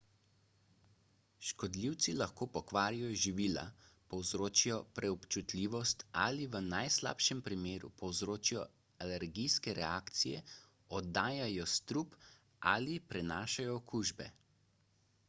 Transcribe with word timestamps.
škodljivci 1.49 2.13
lahko 2.21 2.45
pokvarijo 2.53 3.09
živila 3.25 3.65
povzročijo 4.13 4.77
preobčutljivost 4.99 6.05
ali 6.23 6.47
v 6.55 6.61
najslabšem 6.71 7.43
primeru 7.49 7.91
povzročijo 8.03 8.63
alergijske 9.07 9.75
reakcije 9.81 10.39
oddajajo 11.01 11.67
strup 11.75 12.17
ali 12.73 12.97
prenašajo 13.13 13.77
okužbe 13.83 14.27